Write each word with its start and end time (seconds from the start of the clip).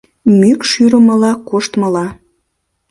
Мӱкш 0.39 0.67
шӱрымыла-коштмыла 0.71 2.07